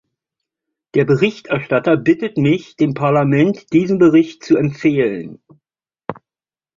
[0.95, 5.43] Der Berichterstatter bittet mich, dem Parlament diesen Bericht zu empfehlen.